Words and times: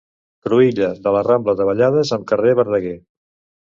Cruïlla 0.47 0.87
de 1.09 1.13
la 1.17 1.23
rambla 1.29 1.57
Davallades 1.61 2.17
amb 2.21 2.29
carrer 2.35 2.59
Verdaguer. 2.65 3.01